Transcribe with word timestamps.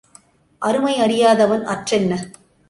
அருமை 0.61 0.95
அறியாதவன் 0.99 1.63
அற்றென்ன? 1.65 2.19